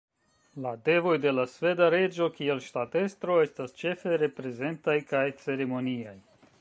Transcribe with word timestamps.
La 0.65 0.69
devoj 0.87 1.17
de 1.25 1.33
la 1.39 1.43
sveda 1.55 1.89
reĝo 1.95 2.29
kiel 2.39 2.63
ŝtatestro 2.69 3.35
estas 3.43 3.77
ĉefe 3.83 4.17
reprezentaj 4.25 4.97
kaj 5.13 5.25
ceremoniaj. 5.45 6.17